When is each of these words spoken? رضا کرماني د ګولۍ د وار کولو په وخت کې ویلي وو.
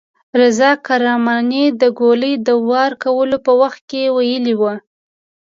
رضا 0.41 0.71
کرماني 0.85 1.63
د 1.81 1.83
ګولۍ 1.99 2.33
د 2.47 2.49
وار 2.69 2.91
کولو 3.03 3.37
په 3.45 3.51
وخت 3.61 3.81
کې 3.89 4.01
ویلي 4.15 4.55
وو. 4.61 4.73